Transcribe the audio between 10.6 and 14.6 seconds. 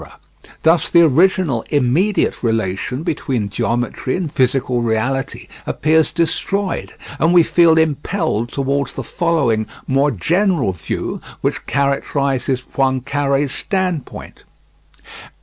view, which characterizes Poincare's standpoint.